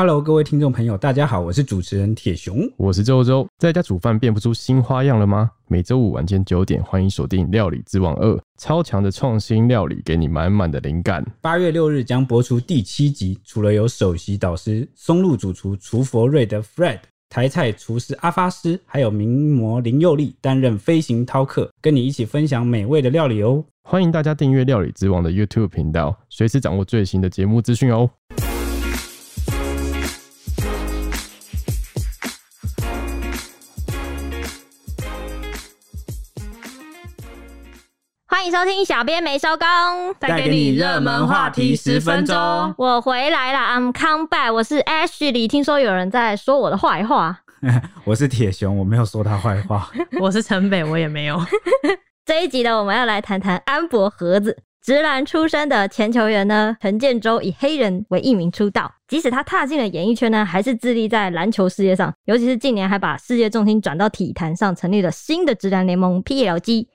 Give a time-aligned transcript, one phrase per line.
[0.00, 3.46] Hello，各位听众朋友，大家好，我是主持人铁熊，我是周周。
[3.58, 5.50] 在家煮饭变不出新花样了吗？
[5.68, 11.22] 每周五晚间九点，欢迎锁定《料理之王二》，超强的创新料理，给你满满的灵感。
[11.42, 23.62] 八月六日将播出第七集，除了有首席导师松露主厨厨佛瑞的 Fred，台菜厨师阿发师，还有名模林佑利担任飞行饕客，跟你一起分享美味的料理哦。
[23.86, 28.08] 欢迎大家订阅《料理之王》的 YouTube 频道，随时掌握最新的节目资讯哦。
[38.40, 42.34] 欢迎收听小编没收工，带给你热门话题十分钟。
[42.78, 44.50] 我回来了，I'm come back。
[44.50, 47.38] 我是 Ashley，听说有人在说我的坏话。
[48.02, 49.90] 我是铁熊，我没有说他坏话。
[50.18, 51.38] 我是城北，我也没有。
[52.24, 54.56] 这一集呢，我们要来谈谈安博盒子。
[54.80, 58.90] 直男出身的前球员呢，陈建州以黑人为艺名出道。
[59.06, 66.86] 即使他踏进了演艺圈呢，还是致力在篮球事业上，尤其是近年还把世界重心转到体坛上，成立了新的直男联盟 PLG，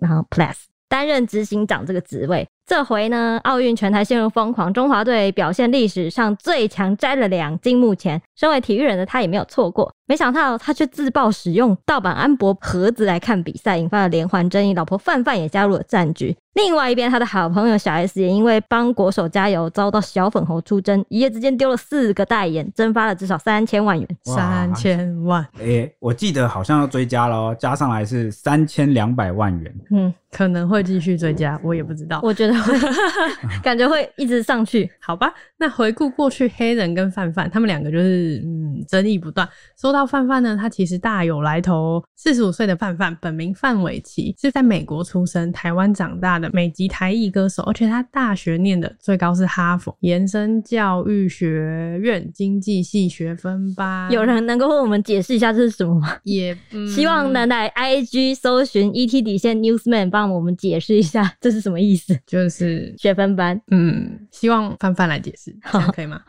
[0.00, 0.54] 然后 Plus。
[0.88, 7.78] 担任执行长这个职位，这回呢，奥运拳台陷入疯狂，中华队表现历史上最强，摘了两金。
[7.78, 14.74] 目前，身为体育人的他也没有错过，没想到他却自曝使用盗版安博盒子来看比赛，引发了连环争议。
[14.74, 16.36] 老婆范范也加入了战局。
[16.56, 24.08] 另外一边，他的好朋友小 S 也因为帮国手加油，遭到小粉红出征，一夜之间丢了四个代言，蒸发了至少三千万元。
[24.24, 29.74] 三千万，哎、欸，我记得好像要追加了，加上来是三千两百万元。
[29.90, 32.20] 嗯，可能会继续追加，我也不知道。
[32.22, 32.72] 我觉得会，
[33.62, 34.90] 感觉会一直上去。
[34.98, 39.46] 好吧，那回顾过去，黑人跟范范他们两个就是嗯争议不断。
[39.78, 42.02] 说到范范呢，他其实大有来头。
[42.18, 46.45] 四十五岁的范范，本名范玮琪，是在美国出生，台湾长大的。
[46.52, 54.10] 美籍台裔歌手，而且他大学念的最高是哈佛延伸教育学院经济系学分班。
[54.12, 56.16] 有人能够为我们解释一下这是什么吗？
[56.22, 62.16] 也、嗯、希望能来 IG 搜寻 ET 底线 Newsman 帮我们解释一下这是什么意思？
[62.26, 63.60] 就是学分班。
[63.72, 66.20] 嗯，希望范范来解释，这样可以吗？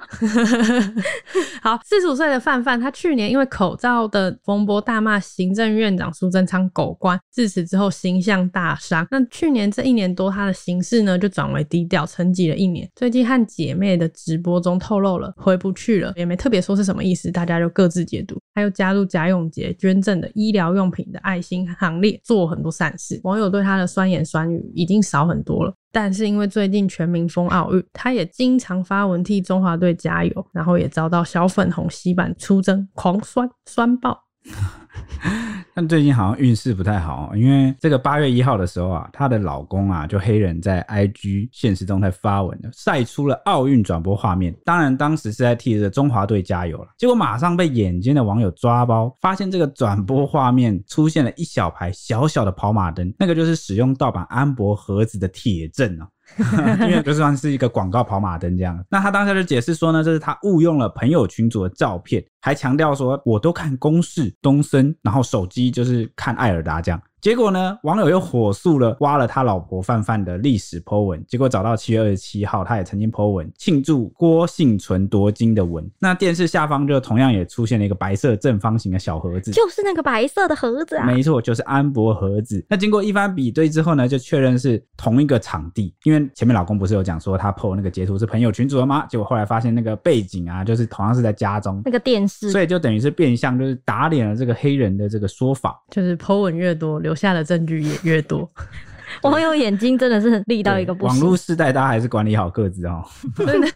[1.61, 9.07] 好，四十五岁的范范，他去年因为口罩的风波大骂行政院长苏贞昌狗官，自此之后形象大伤。
[9.11, 10.06] 那去年这一年。
[10.13, 12.89] 多他的形式呢，就转为低调，沉寂了一年。
[12.95, 18.37] 最近和姐妹的直播中透露了回不去了，也没特别说是什么意思，大家就各自解读。
[18.53, 23.19] 他又加入贾永杰捐赠的医疗用品的爱心行列，做很多善事。
[23.23, 34.23] 网友对他的酸言酸语已经少很多了，但是因为最近全民疯奥运，他也经常发文替中华队加油，然后也遭到小粉红洗版出征，狂酸酸爆。
[35.77, 44.51] 但最近好像运势不太好，因为这个八月一号的时候啊，她的老公啊，就黑人在 IG 现实中在发文，晒出了奥运转播画面。
[44.65, 46.87] 当然，当时是在替着中华队加油了。
[46.97, 56.07] 结果马上被眼尖的网友抓包，发现这个转播画面出现了一小排小小的跑马灯，那个就是使用盗版安博盒子的铁证啊。
[56.81, 67.01] 因为就算是一个广告跑马灯这样，那他当下就解释说呢，这是他误用了朋友群组的照片，还强调说我都看公视、东森，然后手机就是看艾尔达这样。
[67.19, 75.83] 结果呢，网友又火速了挖了他老婆范范的历史 po 文，结果找到七月二十七号，他也曾经 po 文庆祝郭幸存夺金的文。
[75.97, 82.63] 那电视下方就同样也出现了一个白色正方形的小盒子，就是那个白色的盒子啊，没错，就是安博盒子。
[82.69, 89.07] 那经过一番比对之后呢，就确认是同一个场地，因为前面老公不是有讲说他 po 那个截图是朋友群组的吗？
[89.07, 97.01] 结果后来发现那个背景啊，就是同样是在家中那个电视，所以就等于是变相就是打脸了这个黑人的这个说法，就是 po 文越多。
[97.07, 98.49] 留下的证据也越多，
[99.23, 101.19] 网友眼睛真的是利到一个不行。
[101.19, 103.03] 网络世代，大家还是管理好各自哦。
[103.35, 103.67] 对的，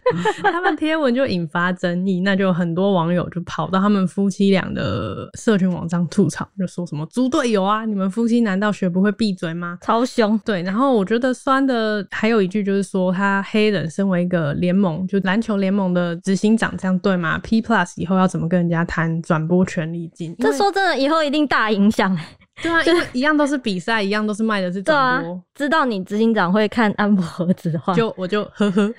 [0.42, 9.78] 他们贴文就引发争议，那就很多网友就跑到他们夫妻俩的社群网站吐槽，就说什么猪队友啊，你们夫妻难道学不会闭嘴吗？
[9.80, 10.38] 超凶。
[10.44, 20.36] 对，然后我觉得酸的还有一句就是说，他黑人身为一个联盟，就篮球联盟的执行长，这样对吗？P Plus 以后要怎么跟人家谈转播权利金？
[20.38, 22.16] 这说真的，以后一定大影响。
[22.62, 25.32] 对啊，因为一样都是比赛，一样都是卖的是转播。
[25.32, 28.94] 啊、知道你执行长会看安博盒子的话，就我就呵呵。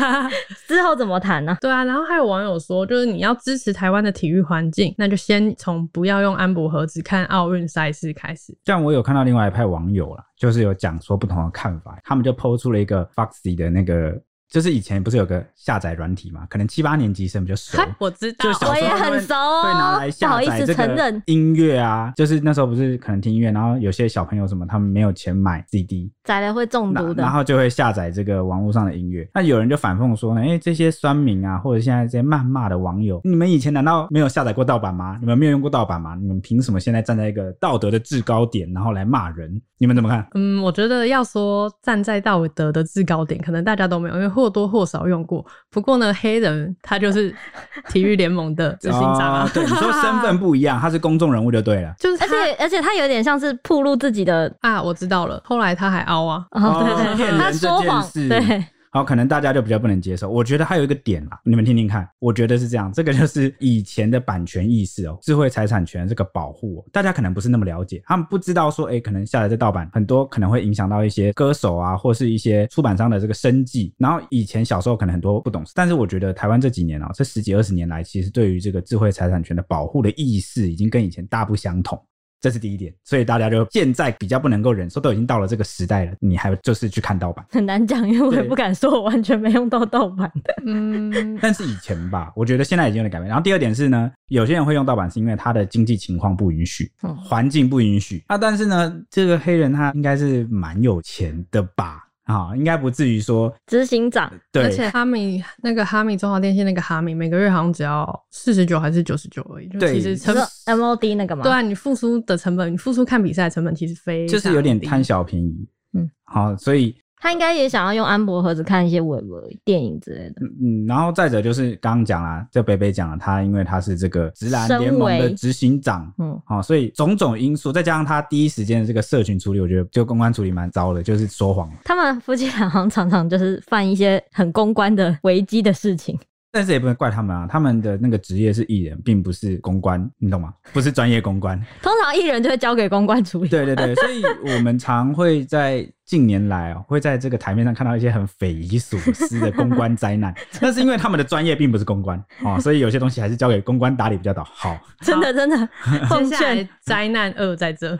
[0.66, 1.58] 之后怎么谈呢、啊？
[1.62, 8.56] 对啊，然后还有网友说，就是你要支持台湾的体育环境，那就先从不要用安博盒子看奥运赛事开始。
[8.64, 14.20] 这样我有看到另外一派网友啦，就是有讲说不同的看法，他们就抛出了一个 Foxy 的那个。
[14.54, 16.46] 就是以前不是有个下载软体嘛？
[16.48, 22.12] 可能七八年级生比较熟，我知道，就我也很熟哦，会拿来下载这个音乐啊。
[22.14, 29.28] 就是那时候不是可能听音乐，然后有些小朋友什么，他们没有钱买 CD，载了会中毒的，然后就会下载这个网络上的音乐。
[29.34, 35.18] 那有人就反讽说呢，哎、欸，这些酸民啊，或者现在这些谩骂的网友，你们以前难道没有下载过盗版吗？
[35.20, 36.14] 你们没有用过盗版吗？
[36.14, 39.60] 你们凭什么现在站在一个道德的制高点，然后来骂人？
[39.78, 40.24] 你们怎么看？
[40.34, 45.44] 嗯，我觉得要说站在道德的制高点，可能大家都没有，因为或多或少用过。
[45.70, 47.34] 不过呢，黑人他就是
[47.88, 49.44] 体育联盟的执行长啊。
[49.46, 51.94] 哦、对，你说身份不一样，他是公众人物就对了。
[51.98, 55.40] 就是，而且而且他有点像是暴露自己的啊，我知道了。
[55.44, 58.64] 后来他还凹啊，哦，对对对，他说谎，对。
[58.94, 60.30] 好，可能大家就比较不能接受。
[60.30, 62.08] 我觉得还有一个点啦，你们听听看。
[62.20, 73.92] 我觉得是这样，这个就是以前的版权意识哦，智慧财产权这个保护哦，大家可能不是那么了解，他们不知道说，哎，可能下来这盗版很多可能会影响到一些歌手啊，或是一些出版商的这个生计。
[73.98, 82.00] 然后以前小时候可能很多不懂事，但是我觉得台湾这几年啊，这十几二十年来，其实对于这个智慧财产权的保护的意识，已经跟以前大不相同。
[82.44, 90.54] 这是第一点，所以大家就现在比较不能够忍受，都已经到了这个时代了，你还就是去看盗版，很难讲，因为我也不敢说我完全没用到盗版的。
[90.66, 93.28] 嗯，但是以前吧，我觉得现在已经有点改变。
[93.28, 98.22] 然后第二点是呢，有些人会用盗版，是因为他的经济情况不允许，环境不允许。
[98.26, 102.03] 啊，但是呢，这个黑人他应该是蛮有钱的吧？
[102.24, 110.34] 啊、哦，应该不至于说执行长，对，而且哈米那个哈米中华电信那个哈米每个月好像只要四十九还是九十九而已，对，其实成
[110.66, 116.96] MOD 那个嘛，对啊，你付出的成本，你付出看比赛成本其实非常就是有点贪小便宜，嗯，好，所以。
[117.24, 120.42] 他应该也想要用安博盒子看一些微博电影之类的。
[120.60, 131.66] 嗯，然后再者就是刚刚讲了，这北北讲了，他因为他是这个直男联盟的执行长，嗯，好，所以种种因素，再加上他第一时间的这个社群处理，我觉得就公关处理蛮糟的，就是说谎。
[131.82, 136.18] 他们夫妻俩好像常常就是犯一些很公关的危机的事情。
[136.52, 140.52] 但是也不能怪他们啊，他们的那个职业是艺人，并不是公关，你懂吗？
[140.74, 141.58] 不是专业公关。
[141.82, 143.48] 通常艺人就会交给公关处理。
[143.48, 144.22] 对对对，所以
[144.54, 145.88] 我们常会在。
[146.06, 154.44] 近年来哦，会在这个台面上看到一些很匪夷所思的公关灾难， 那是因为他们的专业并不是公关啊，所以有些东西还是交给公关打理比较好。
[154.44, 155.56] 好，真的真的，
[156.28, 157.98] 接下来灾难二在这，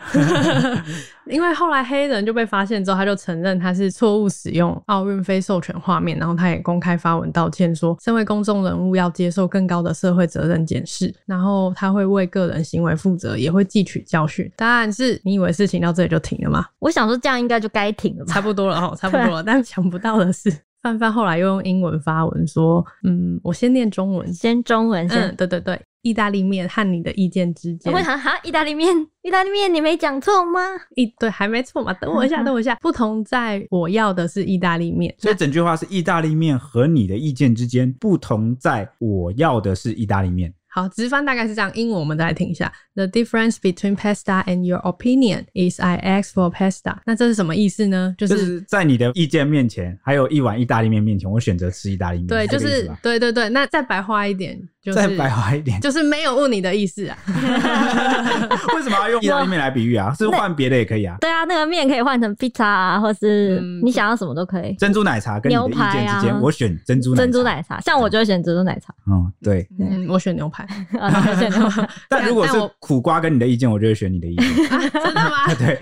[1.27, 14.51] 因为后来黑人就被发现之后，他就承认他是错误使用奥运非授权画面，然后他也公开发文道歉说，身为公众人物要接受更高的社会责任检视，然后他会为个人行为负责，也会汲取教训。
[14.57, 16.67] 当然是你以为事情到这里就停了吗？
[16.81, 17.94] 我想说这样应该就该。
[18.27, 19.43] 差不多了哈，差不多了。
[19.47, 20.51] 但想不到的是，
[20.83, 25.19] 范范后来又用英文发文说：“嗯，我先念中文，先中文先。
[25.23, 28.33] 嗯，对对对，意大利面和你的意见之间，我想哈？
[28.43, 30.61] 意大利面，意大利面，你没讲错吗？
[30.97, 31.93] 一对，还没错嘛？
[31.95, 32.75] 等我一下，等我一下。
[32.83, 41.71] 不同在我要的是意大利面，所以整句话是意大利面和你的意见之间不同，在我要的是意大利面。”好，直翻大概是这样。
[41.73, 42.73] 英文我们再来听一下。
[42.97, 46.97] The difference between pasta and your opinion is I ask for pasta。
[47.07, 48.13] 那这是什么意思呢？
[48.19, 52.27] 就是、就是、在你的意见面前，还有一碗意大利面面前，我选择吃意大利面。
[52.27, 53.49] 对，就是对对对。
[53.51, 54.61] 那再白话一点。
[54.85, 57.17] 就是、再白话一点，就是没有误你的意思啊。
[58.75, 60.13] 为什么要用意大利面来比喻啊？
[60.19, 61.17] 是换别的也可以啊。
[61.21, 64.75] 对啊，那个面可以换成披萨啊，或是你想要什么都可以。
[64.75, 67.23] 珍珠奶茶跟你的意见之间、啊，我选珍珠奶茶。
[67.23, 68.95] 珍珠奶茶，像我就会选珍珠奶茶。
[69.07, 70.67] 嗯，对，嗯，我选牛排。
[70.99, 71.11] 啊，
[71.41, 71.89] 选牛排。
[72.11, 74.69] 但如果是苦瓜跟你的意见，我就会选你的意见。
[74.69, 75.55] 啊、真的吗？
[75.59, 75.81] 对。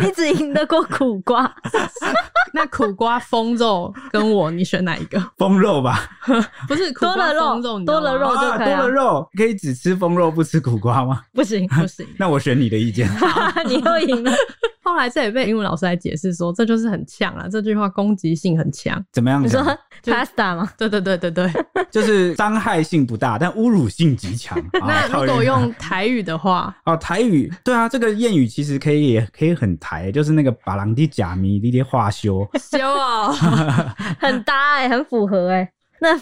[0.00, 1.52] 你只赢得过苦瓜。
[2.54, 5.22] 那苦瓜风肉跟我，你选哪一个？
[5.38, 6.00] 风肉吧。
[6.68, 8.80] 不是苦瓜风肉，多了肉，多了肉就可以、啊。
[8.80, 11.22] 多了肉可以只吃风肉不吃苦瓜吗？
[11.34, 12.06] 不行， 不行。
[12.18, 13.08] 那我选你的意见。
[13.66, 14.32] 你又赢了。
[14.84, 19.02] 后来这也被英文老师来解释说，这就是很呛啊，这句话攻击性很强。
[19.12, 19.40] 怎么样？
[19.42, 19.64] 你说
[20.02, 20.68] pasta 吗？
[20.76, 21.50] 对对对对对，
[21.90, 24.60] 就是伤害性不大，但侮辱性极强。
[24.72, 33.32] 那如果用台语的话，哦，台语，对啊，这个谚语其实可以也可以很台，就是那个把郎的假迷的的话修修哦，
[34.18, 36.20] 很搭哎、欸，很符合哎、欸，那。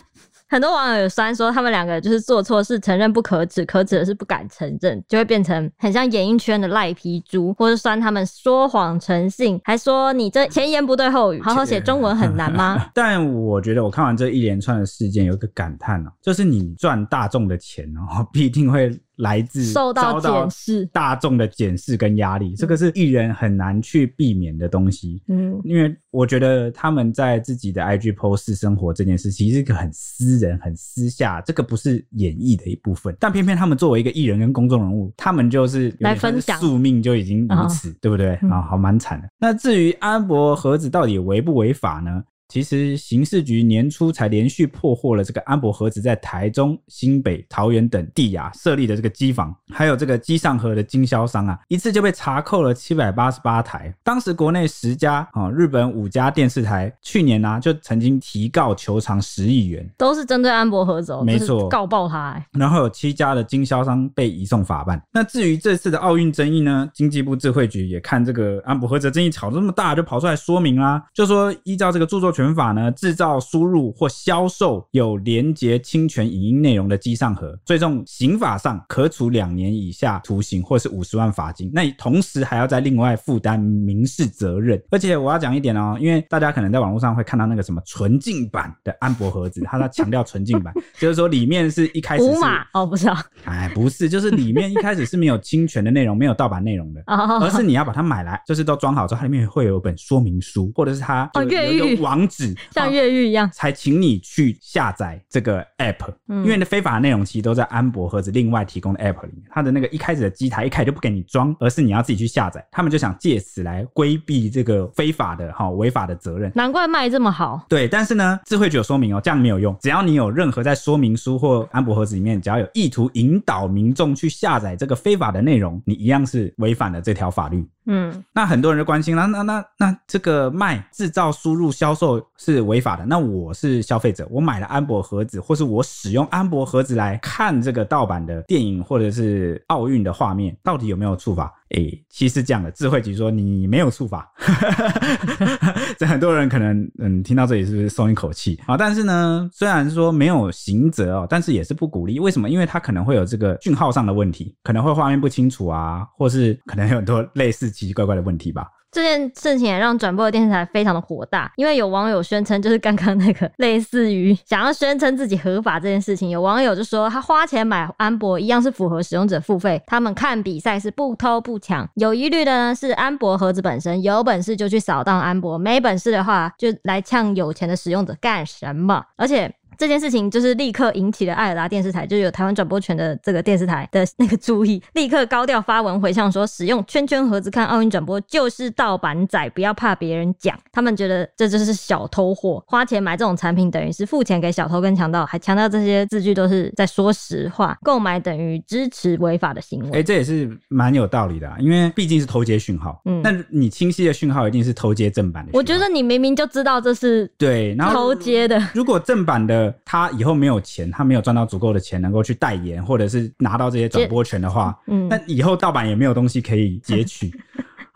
[0.51, 12.85] 很多网友有酸说，他们两个就是做错事，承认不可耻，可耻的是不敢承认，就会变成很像演艺圈的赖皮猪，或是酸他们说谎成性，还说你这前言不对后语，好好写中文很难吗？
[12.93, 19.01] 但我觉得我看完这一连串的事件，有一个感叹哦，就是你赚大众的钱哦， 必定会。
[19.21, 25.23] 来自受到检视，大众的检视跟压力，这个是艺人很难去避免的东西。
[25.29, 33.15] 嗯，因为我觉得他们在自己的 IG post 生活这件事，其实是一个很私人、很私下，这个不是演艺的一部分。
[33.21, 38.35] 但偏偏他们作为一个艺人跟公众人物，他们就是来分享宿命就已经如此，对不对？
[38.51, 39.29] 啊，好蛮惨的。
[39.39, 42.23] 那至于安博盒子到底违不违法呢？
[42.51, 53.95] 其实刑事局年初才连续破获了这个安博盒子在台中、新北、桃园等地啊设立的这个机房，还有这个机上盒的经销商啊，一次就被查扣了七百八十八台。
[54.03, 62.47] 当时国内十家啊，日本五家电视台去年呢、啊、就曾经提告求偿十亿元，都是针对安博盒子哦，没错，告爆他、欸。
[62.53, 65.01] 然后有七家的经销商被移送法办。
[65.13, 81.71] 那至于这次的奥运争议呢，经济部智慧局也看这个安博盒子争议吵这么大，就跑出来说明啦，就说依照这个著作权法呢，制造、输入或销售有连结侵权影音内容的机上盒，最重刑法上可处两年以下徒刑，或是五十万罚金。
[81.73, 84.81] 那你同时还要再另外负担民事责任。
[84.91, 92.31] 而且我要讲一点哦，因为大家可能在网络上会看到那个什么纯净版的安博盒子，他在强调纯净版， 就是说里面是一开始是
[92.73, 109.43] 哦，不是啊，哎，不是，就是里面一开始是没有侵权的内容，没有盗版内容的，而是你要把它买来，就是都装好之后，它里面会有一本说明书，或者是它有一个网址，像越狱一样，才请你去下载这个 app，因为那非法的内容其实都在安博盒子另外提供的 app 里面。
[109.51, 112.67] 它的那个一开始的机台一开始就不给你装，而是你要自己去下载。
[112.71, 116.51] 他们就想借此来规避这个非法的哈违法的责任。
[116.55, 117.67] 难怪卖这么好。
[117.69, 119.77] 对，但是呢，智慧局有说明哦，这样没有用。
[119.81, 127.67] 只要你有任何在说明书或安博盒子里面，只要有意图引导民众去下载这个非法的内容，你一样是违反了这条法律。
[127.87, 133.05] 嗯，那很多人就关心了，那那那这个卖、制造、输入、销售是违法的。
[133.05, 141.55] 那我是消费者，我买了安博盒子，或是我使用安博盒子来看这个盗版的电影或者是奥运的画面，到底有没有触法？
[141.77, 144.29] 哎、其实这样的智慧局说你没有触法，
[145.97, 148.77] 这很多人可能嗯听到这里是不是松一口气啊？
[148.77, 152.19] 但是呢，虽然说没有刑责哦，但是也是不鼓励。
[152.19, 152.51] 为什么？
[152.51, 158.67] 因为它可能会有这个讯号上的问题，可能会画面不清楚啊，或是可能有很多类似奇奇怪怪的问题吧。
[158.93, 179.05] 这件事情也让转播的电视台非常的火大，因为有网友宣称，就是刚刚那个类似于想要宣称自己合法这件事情，有网友就说他花钱买安博一样是符合使用者付费，他们看比赛是不偷不抢，有疑虑的呢是安博盒子本身，有本事就去扫荡安博，没本事的话就来呛有钱的使用者干什么？
[179.17, 179.55] 而且。
[179.81, 190.55] 这件事情就是立刻引起了爱尔达电视台，就是有台湾转播权的这个电视台的那个注意，立刻高调发文回呛说，使用圈圈盒子看奥运转播就是盗版仔，不要怕别人讲。
[190.71, 199.89] 他们觉得这就是小偷货，花钱买这种产品等于是付钱给小偷跟强盗，还强调这些字句都是在说实话，购买等于支持违法的行为。
[199.89, 205.53] 哎、欸，这也是蛮有道理的、啊，因为毕竟是偷接讯号，嗯，那你清晰的讯号一定是偷接正版的。
[205.55, 209.70] 我觉得你明明就知道这是对，然后偷接的，如果正版的。
[209.85, 217.31] 他以后没有钱，他没有赚到足够的钱，能够去代言或者是拿到这些转播权的话，嗯，那以后盗版也没有东西可以截取。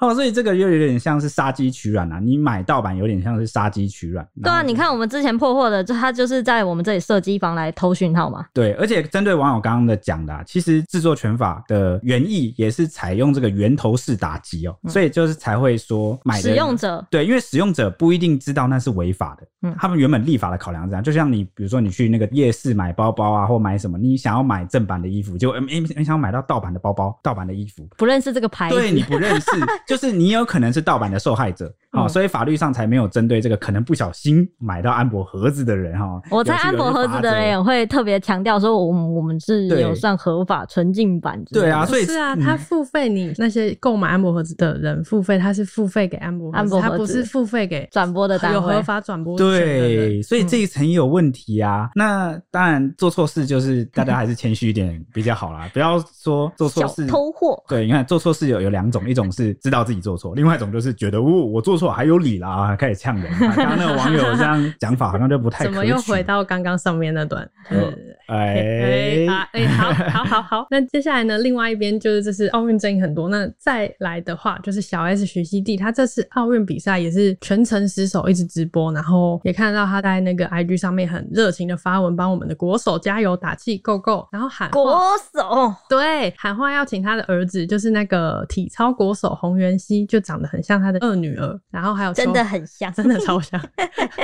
[0.00, 2.18] 哦，所以这个又有点像是杀鸡取卵啊！
[2.18, 4.26] 你买盗版有点像是杀鸡取卵。
[4.42, 8.44] 对啊，你看我们之前破获的，就他就是在我们这里设机房来偷讯号嘛。
[8.52, 19.46] 对，而且针对网友刚刚的讲的，啊，其实制作权法的原意也是采用这个源头式打击哦，所以就是才会说买的使用者对，因为使用者不一定知道那是违法的。
[19.64, 29.50] 嗯，他们原本立法的考量是这样，就像你比如说你去那个夜市买包包啊，或买什么，你想要买正版的衣服，就没没想要买到盗版的包包、盗版的衣服，不认识这个牌子，对，你不认识，
[29.86, 30.44] 就是你有。
[30.44, 36.20] 可能是盗版的受害者，好、嗯，所以法律上才没有针对这个可能不小心买到安博盒子的人哈。
[36.30, 41.40] 我猜安博盒子的人也会特别强调说，我们我们是有算合法纯净版。
[41.52, 49.36] 对啊，所以是啊，他付费，你那些购买安博盒子的人付费，他是付费给安博盒子，他不是付费给转播的单位，有合法转播。
[49.36, 51.84] 对，所以这一层有问题啊。
[51.84, 57.62] 嗯、那当然做错事就是大家还是谦虚一点比较好啦，不要说做错事偷货。
[57.68, 60.54] 对，你看做错事有有两种，一种是知道自己做错，另外。
[60.54, 63.32] 一种就是觉得哦，我做错还有理了啊，开始呛人。
[63.38, 65.64] 刚刚那个网友这样讲法好像就不太。
[65.66, 67.46] 怎么又回到刚刚上面那段？
[67.68, 67.92] 呃、
[68.34, 70.66] 哎哎哎，好好好好。
[70.70, 71.36] 那接下来呢？
[71.38, 73.28] 另外一边就是这是奥运争议很多。
[73.28, 84.26] 那再来的话，就是小 S 徐熙娣，她这次奥运比赛也是全程失守，一直直播，然后也看到她在那个 IG 上面很热情的发文，帮我们的国手加油打气，Go Go！
[84.32, 85.00] 然后喊国
[85.34, 90.44] 手，对，喊话要请他的儿子，就是那个体操国手洪元熙，就长得。
[90.54, 93.60] 很像他的二女儿，然后还有真的很 像，真的超像，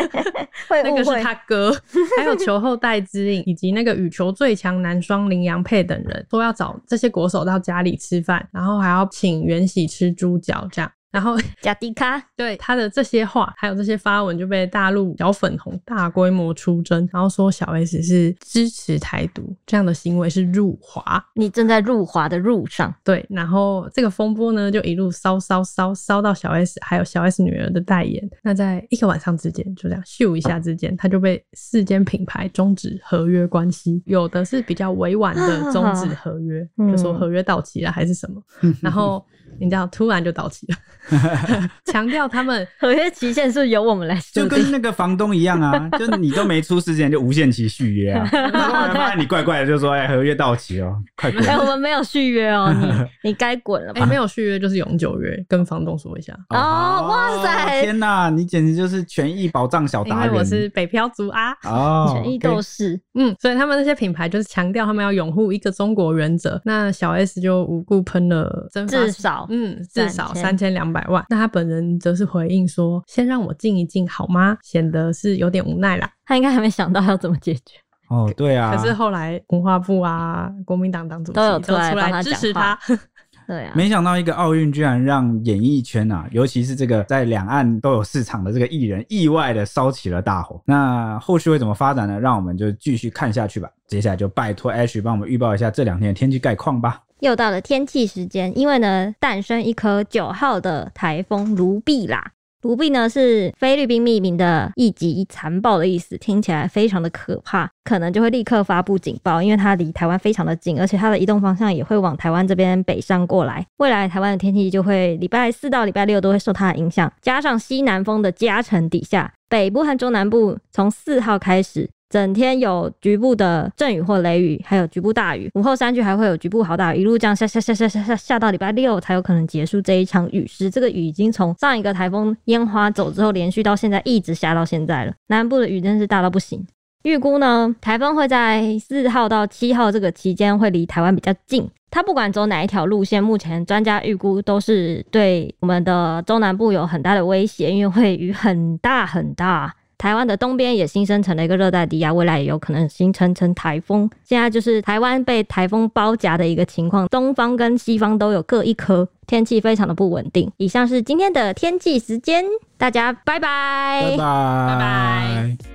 [0.70, 1.76] 那个是他哥，
[2.16, 10.88] 还有球后戴之颖，以及那个羽球最强男双林洋配等人，都要找这些国手到家里吃饭，然后还要请袁喜吃猪脚这样。
[11.10, 22.94] 然后 贾迪卡，对他的这些话，还有这些发文，就被大陆小粉红大规模出征，然后说小 S 是支持台独，这样的行为是入华，你正在入华的路上。
[23.02, 28.22] 对，然后这个风波呢，就一路烧烧烧烧到小 S，还有小 S 女儿的代言。
[28.42, 38.40] 那在一个晚上之间，就这样咻一下之间，他就被四间品牌终止合约关系，有的是比较委婉的 终止合约，就说合约到期了还是什么，
[38.80, 39.24] 然后。
[39.58, 51.42] 你知道，突然就到期了， 强调他们合约期限是由我们来，就跟那个房东一样啊，就你都没出事之前就无限期续约啊， 然后发现你怪怪的，就说哎、欸，合约到期哦，快滚！
[51.44, 54.00] 哎、欸，我们没有续约哦，你 你该滚了吧？
[54.00, 56.32] 哎、欸，没有续约就是永久约，跟房东说一下。
[56.50, 57.82] 哦，哦哇塞！
[57.82, 60.26] 天哪，你简直就是权益保障小达人。
[60.26, 63.00] 因为我是北漂族啊，哦，权益斗士。
[63.14, 66.60] 嗯，所以他们那些品牌就是强调他们要拥护一个中国原则。
[66.64, 69.39] 那小 S 就无故喷了，至少。
[69.48, 71.24] 嗯，至少三千两百万。
[71.28, 76.10] 那他本人则是回应说：“先让我静一静好吗？”显得是有点无奈啦。
[76.24, 77.76] 他应该还没想到要怎么解决。
[78.08, 78.74] 哦，对啊。
[78.76, 82.78] 可是后来文化部啊，国民党党主席都有出来，出来支持他。
[83.46, 83.72] 对啊。
[83.74, 90.60] 没想到一个奥运居然让演艺圈啊，尤其是这个在两岸都有市场的这个艺人，意外的烧起了大火。
[90.64, 92.18] 那后续会怎么发展呢？
[92.18, 93.68] 让我们就继续看下去吧。
[93.86, 97.00] 接下来就拜托 Ash 帮我们预报一下这两天的天气概况吧。
[97.20, 102.32] 又到了天气时间，因为呢，诞生一颗九号的台风卢碧啦。
[102.62, 113.66] 卢碧呢是菲律宾命名的一级残暴的意思，听起来非常的可怕，可能就会立刻发布警报，因为它离台湾非常的近，而且它的移动方向也会往台湾这边北上过来。
[113.78, 121.88] 未来台湾的天气就会礼拜四到礼拜六都会受它的影响，加上西南风的加成底下，北部和中南部从四号开始。
[122.10, 125.48] 整天有局部的阵雨或雷雨，还有局部大雨。
[125.54, 130.68] 午后山区还会有局部豪大雨，一路这样下下下下下下下到礼拜六才有可能结束这一场雨势。
[130.68, 135.12] 这个雨已经从上一个台风烟花走之后，连续到现在一直下到现在了。
[135.28, 136.66] 南部的雨真是大到不行。
[137.04, 141.66] 预估呢，台风会在四号到七号这个期间会离台湾比较近。
[141.90, 149.74] 它不管走哪一条路线，目前专家预估都是对我们的中南部有很大的威胁，因为会雨很大很大。
[150.00, 154.08] 台湾的东边也新生成了一个热带低压，未来也有可能形成成台风。
[154.24, 160.50] 现在就是台湾被台风包夹的一个情况，东方跟西方都有各一颗，天气非常的不稳定。
[160.56, 162.42] 以上是今天的天气时间，
[162.78, 165.69] 大家拜拜，拜拜，拜拜。